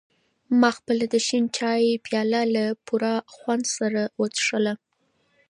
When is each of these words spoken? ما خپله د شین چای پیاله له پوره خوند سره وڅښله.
ما 0.59 0.69
خپله 0.77 1.05
د 1.13 1.15
شین 1.27 1.43
چای 1.57 1.99
پیاله 2.05 2.41
له 2.55 2.65
پوره 2.85 3.13
خوند 3.35 3.63
سره 3.77 4.01
وڅښله. 4.19 4.73